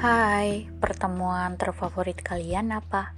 Hai, 0.00 0.64
pertemuan 0.80 1.60
terfavorit 1.60 2.24
kalian 2.24 2.72
apa? 2.72 3.12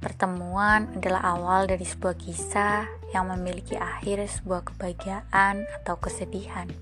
Pertemuan 0.00 0.88
adalah 0.96 1.36
awal 1.36 1.68
dari 1.68 1.84
sebuah 1.84 2.16
kisah 2.16 2.88
yang 3.12 3.28
memiliki 3.28 3.76
akhir 3.76 4.24
sebuah 4.32 4.72
kebahagiaan 4.72 5.68
atau 5.76 6.00
kesedihan. 6.00 6.72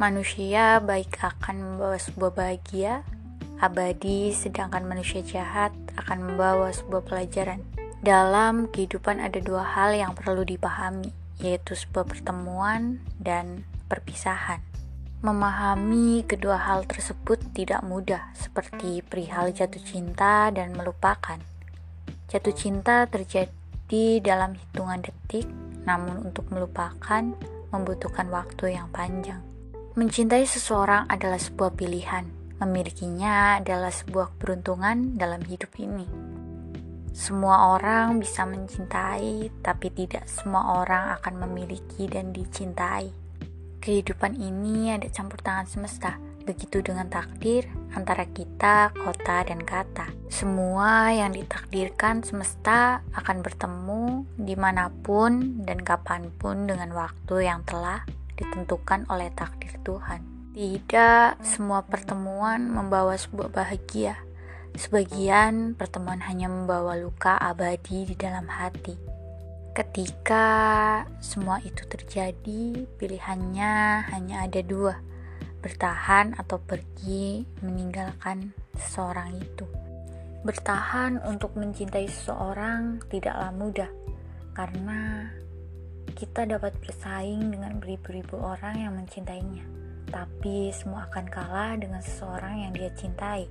Manusia 0.00 0.80
baik 0.80 1.20
akan 1.20 1.76
membawa 1.76 2.00
sebuah 2.00 2.32
bahagia 2.32 3.04
abadi, 3.60 4.32
sedangkan 4.32 4.88
manusia 4.88 5.20
jahat 5.20 5.76
akan 6.00 6.24
membawa 6.24 6.72
sebuah 6.72 7.04
pelajaran. 7.04 7.60
Dalam 8.00 8.72
kehidupan 8.72 9.20
ada 9.20 9.36
dua 9.36 9.68
hal 9.68 9.92
yang 9.92 10.16
perlu 10.16 10.48
dipahami, 10.48 11.12
yaitu 11.44 11.76
sebuah 11.76 12.08
pertemuan 12.08 13.04
dan 13.20 13.68
perpisahan. 13.92 14.73
Memahami 15.24 16.20
kedua 16.28 16.60
hal 16.60 16.84
tersebut 16.84 17.40
tidak 17.56 17.80
mudah, 17.80 18.28
seperti 18.36 19.00
perihal 19.00 19.56
jatuh 19.56 19.80
cinta 19.80 20.52
dan 20.52 20.76
melupakan. 20.76 21.40
Jatuh 22.28 22.52
cinta 22.52 23.08
terjadi 23.08 24.20
dalam 24.20 24.52
hitungan 24.52 25.00
detik, 25.00 25.48
namun 25.88 26.28
untuk 26.28 26.44
melupakan 26.52 27.24
membutuhkan 27.72 28.28
waktu 28.28 28.76
yang 28.76 28.92
panjang. 28.92 29.40
Mencintai 29.96 30.44
seseorang 30.44 31.08
adalah 31.08 31.40
sebuah 31.40 31.72
pilihan, 31.72 32.28
memilikinya 32.60 33.64
adalah 33.64 33.96
sebuah 33.96 34.36
keberuntungan 34.36 35.16
dalam 35.16 35.40
hidup 35.48 35.72
ini. 35.80 36.04
Semua 37.16 37.72
orang 37.72 38.20
bisa 38.20 38.44
mencintai, 38.44 39.48
tapi 39.64 39.88
tidak 39.88 40.28
semua 40.28 40.84
orang 40.84 41.16
akan 41.16 41.48
memiliki 41.48 42.12
dan 42.12 42.28
dicintai. 42.28 43.23
Kehidupan 43.84 44.40
ini 44.40 44.96
ada 44.96 45.04
campur 45.12 45.44
tangan 45.44 45.68
semesta, 45.68 46.16
begitu 46.48 46.80
dengan 46.80 47.04
takdir 47.12 47.68
antara 47.92 48.24
kita, 48.24 48.96
kota, 48.96 49.44
dan 49.44 49.60
kata. 49.60 50.08
Semua 50.32 51.12
yang 51.12 51.36
ditakdirkan 51.36 52.24
semesta 52.24 53.04
akan 53.12 53.44
bertemu 53.44 54.24
di 54.40 54.56
mana 54.56 54.88
pun 54.88 55.60
dan 55.68 55.84
kapan 55.84 56.32
pun 56.32 56.64
dengan 56.64 56.96
waktu 56.96 57.44
yang 57.44 57.60
telah 57.68 58.08
ditentukan 58.40 59.04
oleh 59.12 59.28
takdir 59.36 59.76
Tuhan. 59.84 60.24
Tidak 60.56 61.44
semua 61.44 61.84
pertemuan 61.84 62.64
membawa 62.64 63.20
sebuah 63.20 63.52
bahagia. 63.52 64.16
Sebagian 64.80 65.76
pertemuan 65.76 66.24
hanya 66.24 66.48
membawa 66.48 66.96
luka 66.96 67.36
abadi 67.36 68.08
di 68.08 68.16
dalam 68.16 68.48
hati. 68.48 69.13
Ketika 69.74 70.46
semua 71.18 71.58
itu 71.66 71.82
terjadi, 71.90 72.86
pilihannya 72.94 74.06
hanya 74.06 74.46
ada 74.46 74.62
dua: 74.62 75.02
bertahan 75.66 76.38
atau 76.38 76.62
pergi, 76.62 77.42
meninggalkan 77.58 78.54
seseorang 78.78 79.34
itu. 79.34 79.66
Bertahan 80.46 81.18
untuk 81.26 81.58
mencintai 81.58 82.06
seseorang 82.06 83.02
tidaklah 83.10 83.50
mudah, 83.50 83.90
karena 84.54 85.26
kita 86.14 86.46
dapat 86.46 86.78
bersaing 86.78 87.50
dengan 87.50 87.82
beribu-ribu 87.82 88.38
orang 88.38 88.78
yang 88.78 88.94
mencintainya, 88.94 89.66
tapi 90.06 90.70
semua 90.70 91.10
akan 91.10 91.26
kalah 91.26 91.74
dengan 91.74 91.98
seseorang 91.98 92.62
yang 92.62 92.72
dia 92.78 92.94
cintai. 92.94 93.50